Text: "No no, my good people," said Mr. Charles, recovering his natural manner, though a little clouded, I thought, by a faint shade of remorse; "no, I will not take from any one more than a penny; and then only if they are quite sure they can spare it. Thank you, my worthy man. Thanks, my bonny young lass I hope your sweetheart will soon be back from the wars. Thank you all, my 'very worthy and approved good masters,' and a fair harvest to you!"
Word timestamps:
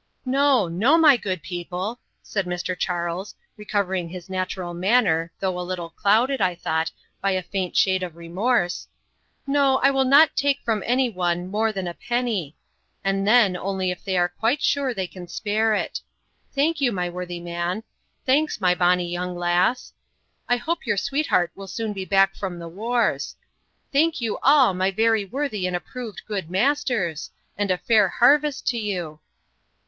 "No 0.25 0.67
no, 0.67 0.97
my 0.97 1.15
good 1.15 1.43
people," 1.43 1.99
said 2.23 2.47
Mr. 2.47 2.75
Charles, 2.75 3.35
recovering 3.55 4.09
his 4.09 4.31
natural 4.31 4.73
manner, 4.73 5.31
though 5.39 5.59
a 5.59 5.61
little 5.61 5.91
clouded, 5.91 6.41
I 6.41 6.55
thought, 6.55 6.89
by 7.21 7.29
a 7.33 7.43
faint 7.43 7.77
shade 7.77 8.01
of 8.01 8.15
remorse; 8.15 8.87
"no, 9.45 9.77
I 9.77 9.91
will 9.91 10.03
not 10.05 10.35
take 10.35 10.59
from 10.63 10.81
any 10.87 11.11
one 11.11 11.51
more 11.51 11.71
than 11.71 11.87
a 11.87 11.93
penny; 11.93 12.55
and 13.03 13.27
then 13.27 13.55
only 13.55 13.91
if 13.91 14.03
they 14.03 14.17
are 14.17 14.27
quite 14.27 14.63
sure 14.63 14.91
they 14.91 15.05
can 15.05 15.27
spare 15.27 15.75
it. 15.75 16.01
Thank 16.51 16.81
you, 16.81 16.91
my 16.91 17.07
worthy 17.07 17.39
man. 17.39 17.83
Thanks, 18.25 18.59
my 18.59 18.73
bonny 18.73 19.07
young 19.07 19.35
lass 19.37 19.93
I 20.49 20.57
hope 20.57 20.83
your 20.87 20.97
sweetheart 20.97 21.51
will 21.53 21.67
soon 21.67 21.93
be 21.93 22.05
back 22.05 22.35
from 22.35 22.57
the 22.57 22.67
wars. 22.67 23.35
Thank 23.91 24.19
you 24.19 24.39
all, 24.41 24.73
my 24.73 24.89
'very 24.89 25.25
worthy 25.25 25.67
and 25.67 25.75
approved 25.75 26.23
good 26.25 26.49
masters,' 26.49 27.29
and 27.55 27.69
a 27.69 27.77
fair 27.77 28.07
harvest 28.09 28.65
to 28.69 28.79
you!" 28.79 29.19